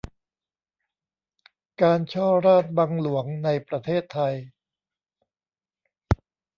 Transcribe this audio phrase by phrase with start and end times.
[1.81, 4.33] การฉ้อราษฎร์บังหลวงในประเทศไทย